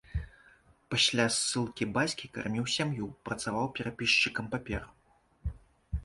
[0.91, 4.89] Пасля ссылкі бацькі карміў сям'ю, працаваў перапісчыкам папер.